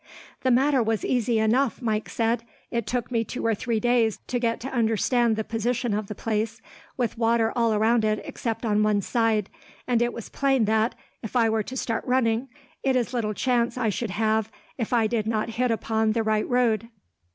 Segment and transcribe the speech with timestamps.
[0.41, 2.43] "The matter was easy enough," Mike said.
[2.71, 6.15] "It took me two or three days to get to understand the position of the
[6.15, 6.59] place,
[6.97, 9.47] with water all round it except on one side;
[9.87, 12.49] and it was plain that, if I were to start running,
[12.81, 16.49] it is little chance I should have if I did not hit upon the right
[16.49, 16.89] road.